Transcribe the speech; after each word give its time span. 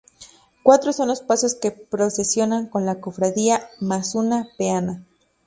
Cuatro 0.63 0.93
son 0.93 1.09
los 1.09 1.21
pasos 1.21 1.53
que 1.53 1.69
procesionan 1.69 2.65
con 2.69 2.87
la 2.87 2.99
cofradía 2.99 3.69
más 3.79 4.15
una 4.15 4.47
peana. 4.57 5.03